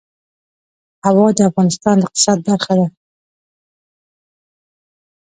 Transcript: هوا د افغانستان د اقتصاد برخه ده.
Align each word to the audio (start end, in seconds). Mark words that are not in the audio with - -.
هوا 1.07 1.27
د 1.37 1.39
افغانستان 1.49 1.95
د 1.99 2.03
اقتصاد 2.07 2.39
برخه 2.47 2.73
ده. 2.79 2.87